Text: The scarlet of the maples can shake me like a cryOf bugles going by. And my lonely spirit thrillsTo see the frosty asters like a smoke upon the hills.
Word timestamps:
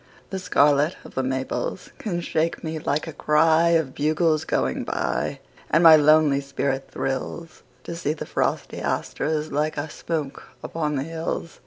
The 0.31 0.39
scarlet 0.39 0.97
of 1.05 1.13
the 1.13 1.21
maples 1.21 1.91
can 1.99 2.21
shake 2.21 2.63
me 2.63 2.79
like 2.79 3.05
a 3.05 3.13
cryOf 3.13 3.93
bugles 3.93 4.45
going 4.45 4.83
by. 4.83 5.41
And 5.69 5.83
my 5.83 5.95
lonely 5.95 6.41
spirit 6.41 6.89
thrillsTo 6.91 7.93
see 7.95 8.13
the 8.13 8.25
frosty 8.25 8.79
asters 8.79 9.51
like 9.51 9.77
a 9.77 9.91
smoke 9.91 10.41
upon 10.63 10.95
the 10.95 11.03
hills. 11.03 11.59